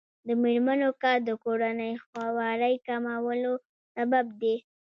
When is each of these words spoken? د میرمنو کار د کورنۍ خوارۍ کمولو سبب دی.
د 0.27 0.29
میرمنو 0.41 0.89
کار 1.01 1.17
د 1.29 1.31
کورنۍ 1.43 1.93
خوارۍ 2.03 2.75
کمولو 2.87 3.53
سبب 3.95 4.25
دی. 4.41 4.55